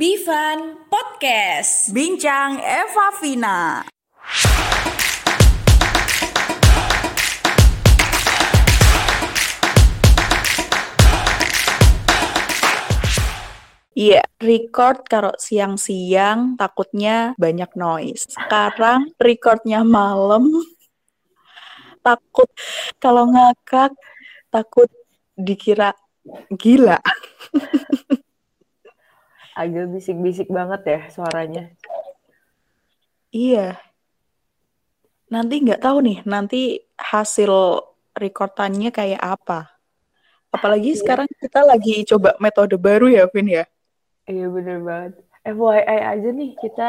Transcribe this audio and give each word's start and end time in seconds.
Bivan 0.00 0.88
Podcast. 0.88 1.92
Bincang 1.92 2.56
Eva 2.56 3.12
Vina. 3.20 3.84
Iya, 13.92 14.24
record 14.40 15.04
kalau 15.04 15.36
siang-siang 15.36 16.56
takutnya 16.56 17.36
banyak 17.36 17.68
noise. 17.76 18.24
Sekarang 18.24 19.12
recordnya 19.20 19.84
malam, 19.84 20.48
takut 22.00 22.48
kalau 22.96 23.28
ngakak, 23.28 23.92
takut 24.48 24.88
dikira 25.36 25.92
gila. 26.56 26.96
Agak 29.56 29.90
bisik-bisik 29.90 30.48
banget 30.48 30.82
ya 30.86 31.00
suaranya. 31.10 31.70
Iya. 33.30 33.78
Nanti 35.30 35.54
nggak 35.62 35.82
tahu 35.82 35.98
nih, 36.02 36.18
nanti 36.26 36.82
hasil 36.98 37.82
rekordannya 38.18 38.90
kayak 38.90 39.22
apa. 39.22 39.70
Apalagi 40.50 40.98
sekarang 40.98 41.30
kita 41.30 41.62
lagi 41.62 42.02
coba 42.02 42.34
metode 42.42 42.74
baru 42.74 43.06
ya, 43.06 43.30
Vin 43.30 43.46
ya. 43.46 43.64
Iya 44.26 44.46
bener 44.50 44.82
banget. 44.82 45.12
FYI 45.46 45.98
aja 46.04 46.28
nih 46.34 46.50
kita 46.58 46.88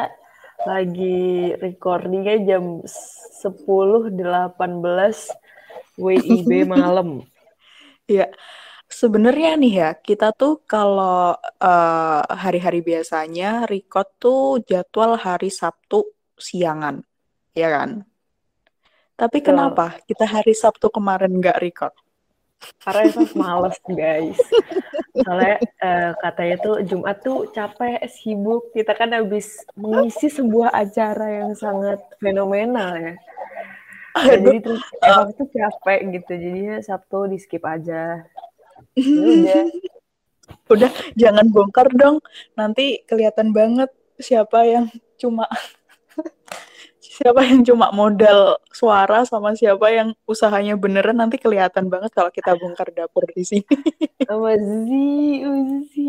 lagi 0.65 1.53
recordingnya 1.57 2.35
jam 2.45 2.81
10.18 2.85 4.17
WIB 5.97 6.51
malam. 6.73 7.25
Iya. 8.09 8.33
Sebenarnya 9.01 9.57
nih 9.57 9.73
ya, 9.81 9.89
kita 9.97 10.29
tuh 10.29 10.61
kalau 10.69 11.33
eh, 11.57 12.21
hari-hari 12.37 12.85
biasanya 12.85 13.65
record 13.65 14.05
tuh 14.21 14.61
jadwal 14.61 15.17
hari 15.17 15.49
Sabtu 15.49 16.05
siangan, 16.37 17.01
ya 17.57 17.69
kan? 17.73 18.05
Tapi 19.17 19.41
Betul. 19.41 19.47
kenapa 19.57 19.97
kita 20.05 20.25
hari 20.29 20.53
Sabtu 20.53 20.93
kemarin 20.93 21.33
nggak 21.33 21.57
record? 21.57 21.97
Karena 22.77 23.09
itu 23.09 23.21
males 23.33 23.77
guys. 23.89 24.37
Soalnya 25.17 25.57
eh, 25.81 26.11
katanya 26.21 26.55
tuh 26.61 26.75
Jumat 26.85 27.17
tuh 27.25 27.49
capek, 27.49 28.05
sibuk. 28.05 28.69
Kita 28.69 28.93
kan 28.93 29.17
habis 29.17 29.65
mengisi 29.73 30.29
sebuah 30.29 30.77
acara 30.77 31.41
yang 31.41 31.57
sangat 31.57 32.05
fenomenal 32.21 32.93
ya. 33.01 33.13
Nah, 34.11 34.27
Aduh, 34.27 34.43
jadi 34.43 34.57
terus 34.59 34.83
emang 35.01 35.29
tuh 35.33 35.47
capek 35.49 35.99
gitu. 36.21 36.31
Jadinya 36.37 36.77
Sabtu 36.83 37.31
di 37.31 37.37
skip 37.39 37.63
aja. 37.63 38.29
Udah. 38.97 39.65
udah 40.67 40.91
jangan 41.15 41.47
bongkar 41.47 41.87
dong. 41.95 42.19
Nanti 42.55 43.03
kelihatan 43.07 43.55
banget 43.55 43.91
siapa 44.19 44.67
yang 44.67 44.87
cuma 45.19 45.47
siapa 47.21 47.45
yang 47.45 47.61
cuma 47.61 47.93
modal 47.93 48.57
suara 48.73 49.27
sama 49.27 49.53
siapa 49.53 49.93
yang 49.93 50.15
usahanya 50.25 50.73
beneran 50.73 51.19
nanti 51.19 51.37
kelihatan 51.37 51.85
banget 51.91 52.09
kalau 52.15 52.31
kita 52.33 52.57
bongkar 52.57 52.89
dapur 52.95 53.27
di 53.29 53.43
sini. 53.45 53.67
Uzi, 54.25 55.43
Uzi. 55.45 56.07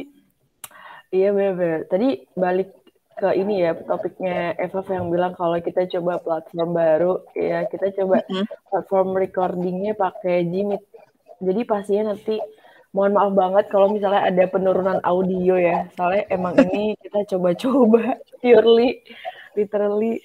Iya 1.13 1.29
bener-bener. 1.37 1.85
Tadi 1.91 2.09
balik 2.33 2.73
ke 3.13 3.29
ini 3.37 3.61
ya 3.61 3.77
topiknya 3.77 4.57
Eva 4.57 4.81
yang 4.89 5.13
bilang 5.13 5.37
kalau 5.37 5.61
kita 5.61 5.85
coba 5.85 6.17
platform 6.17 6.71
baru 6.73 7.21
ya 7.37 7.69
kita 7.69 7.93
coba 8.01 8.25
Mm-mm. 8.25 8.49
platform 8.73 9.09
recordingnya 9.21 9.93
pakai 9.93 10.49
Jimit. 10.49 10.81
Jadi 11.43 11.61
pastinya 11.69 12.17
nanti 12.17 12.41
mohon 12.93 13.17
maaf 13.17 13.33
banget 13.33 13.65
kalau 13.73 13.89
misalnya 13.89 14.29
ada 14.29 14.45
penurunan 14.47 15.01
audio 15.03 15.57
ya. 15.57 15.89
Soalnya 15.97 16.29
emang 16.29 16.55
ini 16.61 16.95
kita 17.01 17.37
coba-coba 17.37 18.21
purely 18.41 19.01
literally 19.57 20.21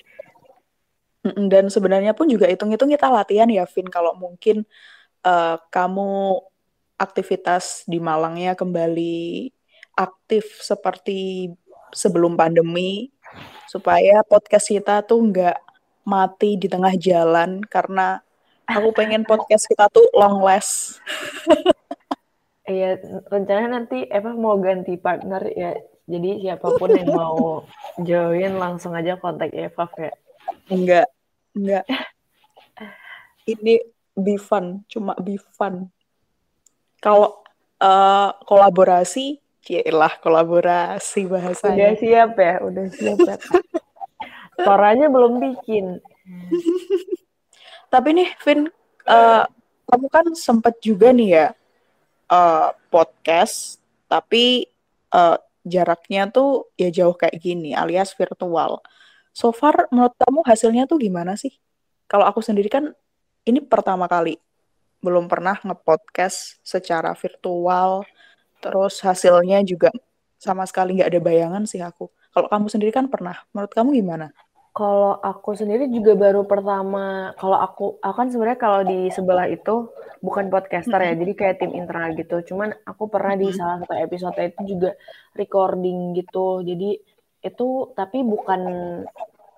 Dan 1.27 1.67
sebenarnya 1.67 2.15
pun 2.15 2.31
juga 2.31 2.47
hitung-hitung 2.47 2.87
kita 2.87 3.11
latihan 3.11 3.51
ya, 3.51 3.67
Vin. 3.67 3.91
Kalau 3.91 4.15
mungkin 4.15 4.63
eh, 5.27 5.57
kamu 5.71 6.39
aktivitas 6.95 7.83
di 7.83 7.99
Malangnya 7.99 8.55
kembali 8.55 9.51
aktif 9.97 10.63
seperti 10.63 11.51
sebelum 11.91 12.39
pandemi, 12.39 13.11
supaya 13.67 14.23
podcast 14.23 14.71
kita 14.71 15.03
tuh 15.03 15.19
nggak 15.19 15.57
mati 16.07 16.55
di 16.55 16.71
tengah 16.71 16.95
jalan 16.95 17.59
karena 17.67 18.23
aku 18.63 18.95
pengen 18.95 19.27
podcast 19.27 19.67
kita 19.67 19.91
tuh 19.91 20.07
long 20.15 20.39
last. 20.39 21.03
Iya, 22.67 22.99
rencananya 23.31 23.79
nanti 23.79 24.03
Eva 24.11 24.35
mau 24.35 24.59
ganti 24.59 24.99
partner 24.99 25.39
ya. 25.55 25.71
Jadi 26.03 26.43
siapa 26.43 26.75
pun 26.75 26.91
yang 26.91 27.15
mau 27.15 27.63
join 28.07 28.59
langsung 28.59 28.91
aja 28.91 29.15
kontak 29.15 29.55
Eva 29.55 29.87
ya. 29.95 30.11
Enggak, 30.67 31.07
enggak. 31.55 31.87
Ini 33.47 33.79
be 34.19 34.35
fun, 34.35 34.83
cuma 34.91 35.15
be 35.15 35.39
fun. 35.55 35.87
Kalau 36.99 37.39
eh, 37.79 38.29
kolaborasi, 38.43 39.39
lah 39.87 40.19
kolaborasi 40.19 41.23
Udah 41.23 41.31
bahasanya. 41.39 41.95
siap 41.95 42.35
ya, 42.35 42.53
udah 42.67 42.85
siap 42.91 43.19
ya. 43.23 43.35
Suaranya 44.59 45.07
belum 45.07 45.39
bikin. 45.39 46.03
Tapi 47.87 48.09
nih, 48.11 48.29
Vin, 48.43 48.67
eh, 49.07 49.43
kamu 49.87 50.07
kan 50.11 50.25
sempat 50.35 50.75
juga 50.83 51.15
nih 51.15 51.31
ya 51.31 51.47
eh, 52.31 52.69
podcast, 52.91 53.79
tapi 54.11 54.67
eh, 55.13 55.37
jaraknya 55.67 56.31
tuh 56.31 56.71
ya 56.79 56.89
jauh 56.91 57.15
kayak 57.15 57.37
gini, 57.39 57.75
alias 57.75 58.15
virtual. 58.15 58.79
So 59.35 59.51
far, 59.53 59.91
menurut 59.93 60.15
kamu 60.17 60.39
hasilnya 60.47 60.83
tuh 60.89 60.97
gimana 60.97 61.35
sih? 61.37 61.53
Kalau 62.07 62.25
aku 62.25 62.39
sendiri 62.41 62.71
kan 62.71 62.95
ini 63.45 63.59
pertama 63.61 64.07
kali, 64.09 64.39
belum 65.03 65.29
pernah 65.29 65.59
nge-podcast 65.61 66.63
secara 66.65 67.13
virtual, 67.13 68.07
terus 68.63 68.97
hasilnya 69.03 69.61
juga 69.61 69.93
sama 70.41 70.65
sekali 70.65 70.97
nggak 70.97 71.09
ada 71.13 71.21
bayangan 71.21 71.63
sih 71.69 71.81
aku. 71.83 72.09
Kalau 72.33 72.47
kamu 72.49 72.67
sendiri 72.69 72.91
kan 72.93 73.05
pernah, 73.09 73.37
menurut 73.53 73.73
kamu 73.73 73.89
gimana? 73.97 74.33
Kalau 74.77 75.17
aku 75.17 75.57
sendiri 75.57 75.89
juga 75.89 76.13
baru 76.13 76.45
pertama, 76.45 77.33
kalau 77.41 77.57
aku, 77.57 77.97
aku 77.97 78.13
kan 78.13 78.29
sebenarnya 78.29 78.61
kalau 78.61 78.81
di 78.85 79.09
sebelah 79.09 79.49
itu 79.49 79.89
bukan 80.21 80.53
podcaster 80.53 81.01
ya, 81.01 81.17
jadi 81.17 81.33
kayak 81.33 81.55
tim 81.65 81.73
internal 81.73 82.13
gitu. 82.13 82.45
Cuman 82.53 82.77
aku 82.85 83.09
pernah 83.09 83.33
di 83.33 83.49
salah 83.57 83.81
satu 83.81 83.97
episode 83.97 84.37
itu 84.37 84.77
juga 84.77 84.93
recording 85.33 86.13
gitu. 86.13 86.61
Jadi 86.61 86.93
itu 87.41 87.67
tapi 87.97 88.21
bukan 88.21 88.61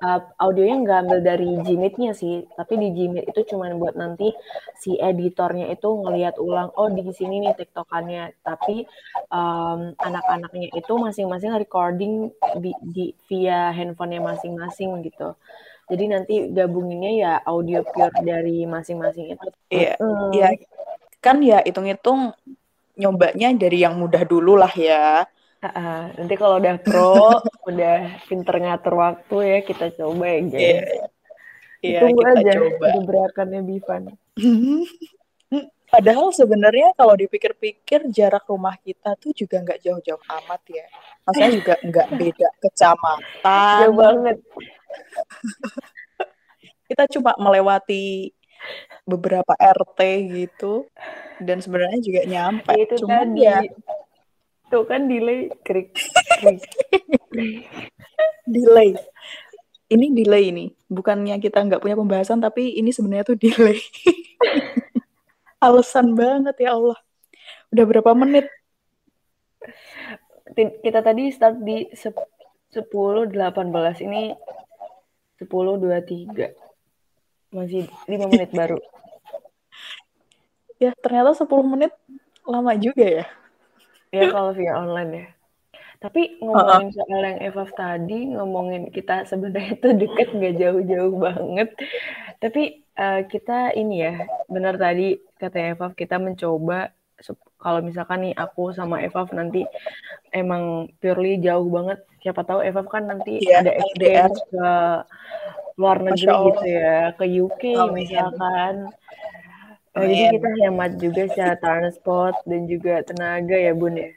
uh, 0.04 0.22
audionya 0.40 0.76
nggak 0.84 1.00
ambil 1.06 1.20
dari 1.24 1.50
Gmeet-nya 1.64 2.12
sih, 2.16 2.48
tapi 2.56 2.80
di 2.80 2.90
Gmeet 2.92 3.32
itu 3.32 3.56
cuman 3.56 3.80
buat 3.80 3.96
nanti 3.96 4.32
si 4.80 4.96
editornya 5.00 5.68
itu 5.72 5.88
ngelihat 5.88 6.40
ulang, 6.40 6.72
oh 6.76 6.88
di 6.92 7.04
sini 7.12 7.44
nih 7.44 7.56
tiktokannya. 7.56 8.36
Tapi 8.44 8.88
um, 9.32 9.94
anak-anaknya 10.00 10.72
itu 10.76 10.94
masing-masing 10.96 11.52
recording 11.56 12.32
di, 12.60 12.72
di 12.82 13.06
via 13.28 13.72
handphonenya 13.76 14.24
masing-masing 14.24 15.04
gitu. 15.06 15.36
Jadi 15.90 16.04
nanti 16.06 16.36
gabunginnya 16.54 17.12
ya 17.18 17.34
audio 17.50 17.82
pure 17.82 18.14
dari 18.22 18.64
masing-masing 18.70 19.34
itu. 19.34 19.48
Iya, 19.74 19.98
Mm. 19.98 20.30
iya 20.38 20.50
kan 21.20 21.42
ya 21.44 21.60
hitung-hitung 21.66 22.32
nyobanya 23.00 23.52
dari 23.58 23.82
yang 23.82 23.98
mudah 23.98 24.24
dulu 24.28 24.60
lah 24.60 24.72
ya. 24.76 25.26
Ah. 25.60 26.08
nanti 26.16 26.34
kalau 26.34 26.56
udah 26.56 26.80
pro, 26.80 27.36
udah 27.70 27.96
pinter 28.26 28.56
ngatur 28.58 28.96
waktu 28.96 29.36
ya 29.44 29.60
kita 29.60 29.92
coba 29.92 30.24
ya 30.26 30.40
Iya, 30.40 30.48
guys. 30.48 30.88
iya 31.80 32.00
Tunggu 32.00 32.22
kita 32.22 32.30
aja 32.32 32.52
coba. 32.56 32.88
gebrakannya 32.96 33.62
Bivan. 33.62 34.02
Padahal 35.90 36.30
sebenarnya 36.30 36.94
kalau 36.94 37.18
dipikir-pikir 37.18 38.14
jarak 38.14 38.46
rumah 38.46 38.78
kita 38.78 39.18
tuh 39.18 39.34
juga 39.34 39.58
nggak 39.60 39.82
jauh-jauh 39.82 40.22
amat 40.38 40.62
ya. 40.70 40.86
Maksudnya 41.26 41.50
juga 41.50 41.74
nggak 41.82 42.08
beda 42.14 42.48
kecamatan. 42.62 43.80
Jauh 43.82 43.96
banget. 43.98 44.38
Kita 46.86 47.04
cuma 47.10 47.34
melewati 47.38 48.30
beberapa 49.02 49.54
RT 49.58 50.00
gitu. 50.30 50.86
Dan 51.42 51.58
sebenarnya 51.58 52.00
juga 52.02 52.22
nyampe. 52.24 52.70
Ya 52.70 52.82
itu 52.86 52.96
Cuman 53.02 53.28
tadi. 53.34 53.42
ya 53.42 53.58
Tuh 54.70 54.86
kan 54.86 55.10
delay 55.10 55.50
krik 55.66 55.98
krik. 56.42 56.62
delay. 58.46 58.94
Ini 59.90 60.06
delay 60.14 60.54
ini. 60.54 60.66
Bukannya 60.86 61.42
kita 61.42 61.66
nggak 61.66 61.82
punya 61.82 61.98
pembahasan, 61.98 62.38
tapi 62.38 62.78
ini 62.78 62.94
sebenarnya 62.94 63.34
tuh 63.34 63.38
delay. 63.42 63.82
Alasan 65.66 66.14
banget 66.14 66.56
ya 66.62 66.78
Allah. 66.78 66.98
Udah 67.74 67.86
berapa 67.90 68.14
menit? 68.14 68.46
Kita 70.56 71.02
tadi 71.02 71.34
start 71.34 71.62
di 71.62 71.90
sep- 71.94 72.30
10.18 72.70 73.34
ini 74.06 74.30
10.23. 75.42 76.54
Masih 77.50 77.90
5 78.06 78.30
menit 78.30 78.54
baru. 78.54 78.78
Ya, 80.80 80.96
ternyata 80.96 81.36
10 81.36 81.44
menit 81.68 81.92
lama 82.48 82.72
juga 82.80 83.04
ya. 83.04 83.28
Ya 84.10 84.34
kalau 84.34 84.52
via 84.58 84.74
online 84.74 85.12
ya. 85.14 85.26
Tapi 86.00 86.40
ngomongin 86.40 86.96
soal 86.96 87.22
yang 87.28 87.40
Evaf 87.44 87.76
tadi, 87.76 88.32
ngomongin 88.32 88.88
kita 88.88 89.28
sebenarnya 89.28 89.76
itu 89.76 89.90
deket 90.00 90.28
nggak 90.32 90.56
jauh-jauh 90.56 91.16
banget. 91.20 91.70
Tapi 92.40 92.88
uh, 92.96 93.28
kita 93.28 93.76
ini 93.76 94.08
ya, 94.08 94.16
benar 94.48 94.80
tadi 94.80 95.20
kata 95.36 95.76
Evaf 95.76 95.92
kita 96.00 96.16
mencoba 96.16 96.96
kalau 97.60 97.84
misalkan 97.84 98.32
nih 98.32 98.34
aku 98.40 98.72
sama 98.72 99.04
Evaf 99.04 99.36
nanti 99.36 99.68
emang 100.32 100.88
purely 101.04 101.36
jauh 101.44 101.68
banget, 101.68 102.00
siapa 102.24 102.48
tahu 102.48 102.64
Evaf 102.64 102.88
kan 102.88 103.12
nanti 103.12 103.44
yeah, 103.44 103.60
ada 103.60 103.76
exchange 103.76 104.40
ke 104.48 104.72
luar 105.76 106.00
negeri 106.00 106.32
gitu 106.32 106.68
ya, 106.80 107.12
ke 107.20 107.26
UK 107.28 107.64
oh, 107.76 107.92
misalkan. 107.92 108.88
Oh, 110.00 110.08
jadi 110.08 110.26
kita 110.40 110.50
hemat 110.64 110.92
juga 110.96 111.22
secara 111.28 111.56
transport 111.60 112.36
dan 112.48 112.64
juga 112.66 113.04
tenaga 113.04 113.60
ya 113.60 113.76
Bun 113.76 114.00
ya. 114.00 114.10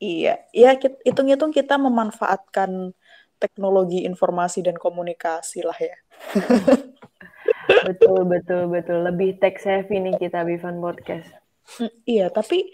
Iya, 0.00 0.34
ya 0.52 0.70
hitung-hitung 1.04 1.52
kita 1.52 1.76
memanfaatkan 1.76 2.92
teknologi 3.40 4.04
informasi 4.04 4.60
dan 4.60 4.76
komunikasi 4.76 5.64
lah 5.64 5.76
ya. 5.76 5.96
betul, 7.88 8.28
betul, 8.28 8.68
betul. 8.68 8.98
Lebih 9.08 9.40
tech 9.40 9.56
savvy 9.60 9.96
nih 10.00 10.16
kita 10.20 10.44
Bivan 10.44 10.80
Podcast. 10.80 11.28
Hmm, 11.76 11.92
iya, 12.04 12.28
tapi 12.28 12.68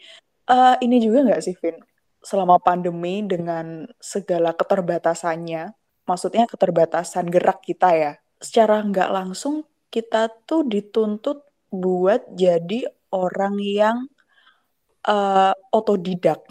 uh, 0.51 0.75
ini 0.83 0.99
juga 0.99 1.23
nggak 1.23 1.43
sih, 1.43 1.55
Vin? 1.59 1.79
Selama 2.23 2.59
pandemi 2.59 3.23
dengan 3.23 3.87
segala 4.03 4.51
keterbatasannya, 4.51 5.71
maksudnya 6.07 6.51
keterbatasan 6.51 7.31
gerak 7.31 7.63
kita 7.63 7.95
ya, 7.95 8.13
secara 8.43 8.83
nggak 8.83 9.11
langsung 9.15 9.63
kita 9.95 10.31
tuh 10.45 10.67
dituntut 10.67 11.46
buat 11.71 12.25
jadi 12.35 12.87
orang 13.11 13.59
yang 13.61 13.97
uh, 15.07 15.55
otodidak 15.71 16.43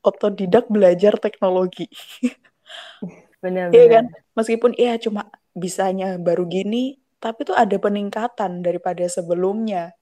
otodidak 0.00 0.66
belajar 0.72 1.16
teknologi. 1.20 1.88
Benar, 3.44 3.72
Iya 3.72 3.86
kan? 3.88 4.04
Meskipun 4.36 4.76
iya 4.76 5.00
cuma 5.00 5.28
bisanya 5.56 6.16
baru 6.20 6.44
gini, 6.44 7.00
tapi 7.20 7.44
tuh 7.44 7.56
ada 7.56 7.76
peningkatan 7.76 8.60
daripada 8.64 9.04
sebelumnya. 9.08 9.96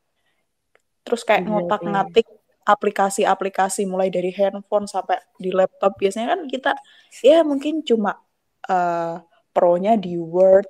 Terus 1.07 1.23
kayak 1.23 1.47
ngotak-ngatik 1.47 2.27
aplikasi-aplikasi 2.69 3.89
mulai 3.89 4.13
dari 4.13 4.29
handphone 4.35 4.85
sampai 4.85 5.17
di 5.41 5.49
laptop 5.49 5.97
biasanya 5.97 6.37
kan 6.37 6.41
kita 6.45 6.77
ya 7.25 7.41
mungkin 7.41 7.81
cuma 7.81 8.13
uh, 8.69 9.17
pro-nya 9.57 9.97
di 9.97 10.21
Word 10.21 10.69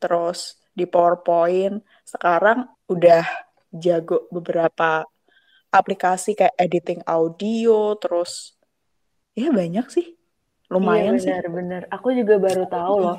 terus 0.00 0.56
di 0.72 0.88
PowerPoint 0.88 1.84
sekarang 2.00 2.64
udah 2.90 3.24
jago 3.74 4.28
beberapa 4.30 5.04
aplikasi 5.74 6.38
kayak 6.38 6.54
editing 6.60 7.02
audio 7.08 7.98
terus 7.98 8.54
ya 9.34 9.50
banyak 9.50 9.86
sih 9.90 10.14
lumayan 10.70 11.18
iya, 11.18 11.40
benar, 11.40 11.42
sih 11.42 11.50
benar 11.50 11.82
aku 11.90 12.08
juga 12.14 12.38
baru 12.38 12.64
tahu 12.70 12.94
loh 13.02 13.18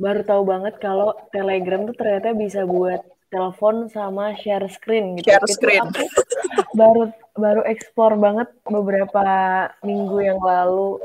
baru 0.00 0.20
tahu 0.24 0.42
banget 0.48 0.74
kalau 0.80 1.12
Telegram 1.28 1.84
tuh 1.84 1.96
ternyata 1.96 2.32
bisa 2.32 2.64
buat 2.64 3.04
telepon 3.30 3.86
sama 3.92 4.34
share 4.40 4.66
screen 4.72 5.20
gitu. 5.20 5.28
Share 5.28 5.46
screen. 5.46 5.84
Aku 5.86 6.04
baru 6.74 7.02
baru 7.36 7.62
explore 7.68 8.16
banget 8.16 8.48
beberapa 8.66 9.24
minggu 9.86 10.18
yang 10.24 10.40
lalu 10.42 10.98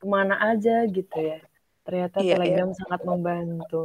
ke 0.00 0.06
mana 0.06 0.38
aja 0.54 0.86
gitu 0.88 1.18
ya. 1.18 1.42
Ternyata 1.84 2.22
iya, 2.22 2.38
Telegram 2.38 2.70
iya. 2.70 2.78
sangat 2.78 3.00
membantu. 3.04 3.84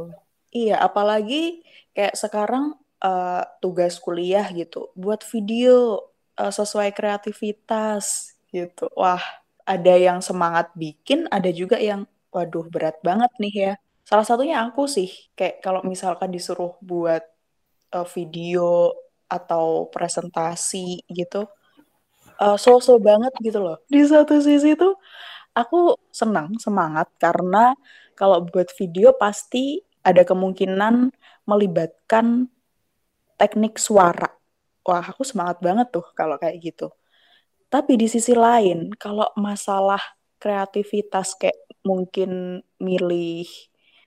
Iya, 0.54 0.76
apalagi 0.80 1.66
kayak 1.92 2.16
sekarang 2.16 2.78
uh, 3.02 3.42
tugas 3.60 3.98
kuliah 4.00 4.46
gitu, 4.52 4.92
buat 4.96 5.24
video 5.26 6.06
uh, 6.38 6.52
sesuai 6.52 6.92
kreativitas 6.94 8.36
gitu. 8.52 8.88
Wah, 8.96 9.22
ada 9.66 9.94
yang 9.98 10.22
semangat 10.22 10.70
bikin, 10.78 11.26
ada 11.28 11.50
juga 11.50 11.76
yang 11.80 12.06
waduh 12.30 12.68
berat 12.68 13.00
banget 13.02 13.32
nih 13.40 13.54
ya. 13.54 13.72
Salah 14.06 14.22
satunya 14.22 14.62
aku 14.62 14.86
sih, 14.86 15.10
kayak 15.34 15.58
kalau 15.64 15.82
misalkan 15.82 16.30
disuruh 16.30 16.78
buat 16.78 17.26
uh, 17.90 18.06
video 18.06 18.94
atau 19.26 19.90
presentasi 19.90 21.02
gitu, 21.10 21.50
uh, 22.38 22.54
so-so 22.54 23.02
banget 23.02 23.34
gitu 23.42 23.58
loh. 23.58 23.82
Di 23.90 24.06
satu 24.06 24.38
sisi 24.38 24.78
tuh 24.78 24.94
aku 25.50 25.98
senang, 26.14 26.54
semangat 26.62 27.10
karena 27.18 27.74
kalau 28.14 28.46
buat 28.46 28.70
video 28.78 29.10
pasti 29.18 29.82
ada 30.06 30.22
kemungkinan 30.22 31.10
melibatkan 31.50 32.46
teknik 33.36 33.80
suara. 33.80 34.28
Wah, 34.86 35.04
aku 35.04 35.22
semangat 35.22 35.60
banget 35.60 35.92
tuh 35.92 36.06
kalau 36.16 36.36
kayak 36.40 36.58
gitu. 36.60 36.88
Tapi 37.66 37.98
di 37.98 38.06
sisi 38.06 38.32
lain, 38.32 38.94
kalau 38.94 39.26
masalah 39.36 40.00
kreativitas 40.38 41.34
kayak 41.36 41.58
mungkin 41.82 42.62
milih 42.78 43.46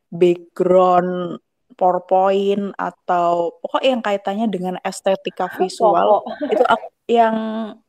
background 0.09 1.39
PowerPoint 1.79 2.75
atau 2.75 3.55
pokok 3.63 3.83
yang 3.85 4.01
kaitannya 4.03 4.47
dengan 4.51 4.75
estetika 4.83 5.47
visual 5.55 6.27
itu 6.51 6.65
aku, 6.67 6.87
yang 7.07 7.35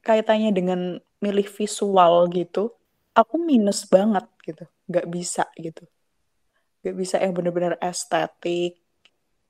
kaitannya 0.04 0.54
dengan 0.54 0.80
milih 1.18 1.48
visual 1.50 2.30
gitu 2.30 2.70
aku 3.16 3.34
minus 3.42 3.82
banget 3.88 4.24
gitu 4.46 4.64
nggak 4.86 5.06
bisa 5.10 5.44
gitu 5.58 5.82
nggak 6.86 6.96
bisa 6.96 7.16
yang 7.18 7.34
bener-bener 7.34 7.74
estetik 7.82 8.78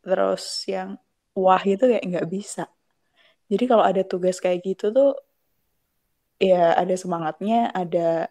terus 0.01 0.65
yang 0.65 0.97
wah 1.41 1.63
itu 1.65 1.85
kayak 1.89 2.05
nggak 2.05 2.29
bisa 2.29 2.69
jadi 3.51 3.65
kalau 3.67 3.83
ada 3.83 4.07
tugas 4.07 4.39
kayak 4.39 4.63
gitu 4.63 4.95
tuh 4.95 5.11
ya 6.39 6.79
ada 6.79 6.95
semangatnya, 6.95 7.69
ada 7.75 8.31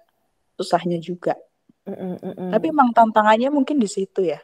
susahnya 0.56 0.97
juga. 1.03 1.35
Mm 1.83 2.17
-mm, 2.17 2.50
Tapi 2.56 2.65
emang 2.71 2.89
tantangannya 2.95 3.51
mungkin 3.51 3.77
di 3.77 3.89
situ 3.91 4.23
ya. 4.23 4.39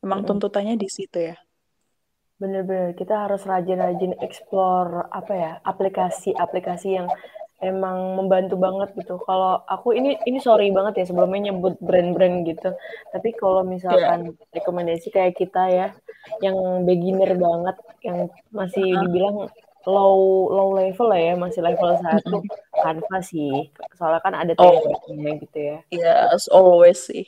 Emang 0.00 0.24
mm 0.24 0.28
tuntutannya 0.30 0.78
di 0.78 0.88
situ 0.88 1.18
ya. 1.18 1.36
Bener-bener 2.40 2.96
kita 2.96 3.28
harus 3.28 3.44
rajin-rajin 3.44 4.16
explore 4.24 5.10
apa 5.12 5.32
ya 5.36 5.52
aplikasi-aplikasi 5.60 6.88
yang 6.96 7.08
emang 7.60 8.16
membantu 8.16 8.56
banget 8.56 8.92
gitu. 8.96 9.20
Kalau 9.22 9.60
aku 9.68 9.92
ini 9.92 10.16
ini 10.24 10.40
sorry 10.40 10.72
banget 10.72 11.04
ya 11.04 11.04
sebelumnya 11.12 11.52
nyebut 11.52 11.76
brand-brand 11.80 12.48
gitu. 12.48 12.72
Tapi 13.12 13.36
kalau 13.36 13.62
misalkan 13.62 14.32
yeah. 14.32 14.56
rekomendasi 14.56 15.12
kayak 15.12 15.36
kita 15.36 15.62
ya, 15.68 15.86
yang 16.40 16.88
beginner 16.88 17.36
banget, 17.36 17.76
yang 18.04 18.32
masih 18.50 18.96
dibilang 19.06 19.52
low 19.88 20.48
low 20.52 20.68
level 20.76 21.08
lah 21.08 21.20
ya 21.20 21.34
masih 21.40 21.64
level 21.64 21.96
satu 21.96 22.44
Canva 22.84 23.18
sih 23.24 23.72
soalnya 23.96 24.20
kan 24.20 24.34
ada 24.36 24.52
oh. 24.60 24.76
tekniknya 24.76 25.32
gitu 25.40 25.58
ya 25.58 25.78
yes 25.88 26.52
always 26.52 27.00
sih 27.00 27.24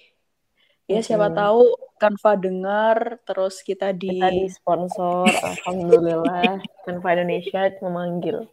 ya 0.84 1.00
hmm. 1.00 1.06
siapa 1.06 1.32
tahu 1.32 1.72
Canva 1.96 2.32
dengar 2.36 2.96
terus 3.24 3.64
kita 3.64 3.96
di 3.96 4.20
kita 4.20 4.28
di 4.28 4.52
sponsor 4.52 5.24
alhamdulillah 5.32 6.60
Canva 6.84 7.08
Indonesia 7.16 7.72
memanggil 7.80 8.44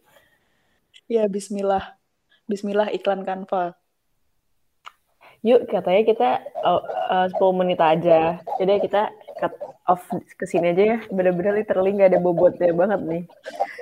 ya 1.10 1.26
Bismillah 1.26 1.98
Bismillah 2.46 2.94
iklan 2.94 3.26
Canva 3.26 3.74
yuk 5.42 5.66
katanya 5.66 6.02
kita 6.06 6.28
oh, 6.62 6.84
uh, 7.10 7.26
10 7.26 7.58
menit 7.58 7.80
aja 7.82 8.38
jadi 8.60 8.78
kita 8.78 9.10
cut 9.42 9.54
off 9.90 10.06
ke 10.38 10.44
sini 10.46 10.70
aja 10.76 10.84
ya 10.94 10.98
bener-bener 11.10 11.58
literally 11.58 11.96
nggak 11.96 12.14
ada 12.14 12.20
bobotnya 12.22 12.70
banget 12.70 13.00
nih 13.02 13.24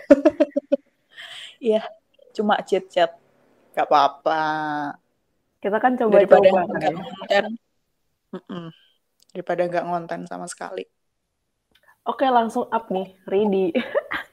Iya, 1.58 1.82
cuma 2.34 2.62
chat-chat. 2.62 3.18
Gak 3.74 3.86
apa-apa. 3.90 4.42
Kita 5.58 5.82
kan 5.82 5.98
coba 5.98 6.22
Daripada 6.22 6.46
coba 6.46 6.62
kan 6.70 6.78
ya. 6.78 6.90
ngonten. 6.94 7.46
Mm 8.30 8.42
-mm. 8.46 8.66
Daripada 9.34 9.62
nggak 9.66 9.86
ngonten 9.90 10.20
sama 10.30 10.46
sekali. 10.46 10.86
Oke, 12.06 12.24
langsung 12.30 12.70
up 12.70 12.86
nih. 12.94 13.10
Ready. 13.26 13.74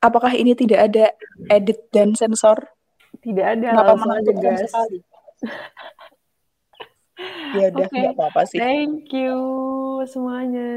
Apakah 0.00 0.36
ini 0.36 0.52
tidak 0.52 0.92
ada 0.92 1.12
edit 1.48 1.88
dan 1.88 2.12
sensor? 2.12 2.68
Tidak 3.24 3.46
ada. 3.56 3.68
Kenapa 3.72 4.20
aja, 4.20 4.32
guys. 4.36 4.72
ya 7.56 7.72
udah, 7.72 7.88
okay. 7.88 8.12
apa-apa 8.12 8.42
sih. 8.44 8.60
Thank 8.60 9.08
you 9.16 9.36
semuanya. 10.04 10.70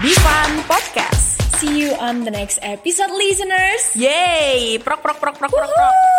Bivan 0.00 0.50
Podcast. 0.64 1.36
See 1.60 1.84
you 1.84 1.96
on 2.00 2.24
the 2.24 2.32
next 2.32 2.60
episode, 2.60 3.12
listeners. 3.16 3.92
Yay! 3.96 4.76
Prok, 4.80 5.00
prok, 5.00 5.20
prok, 5.20 5.36
prok, 5.40 5.52
prok, 5.52 5.72
prok. 5.72 6.15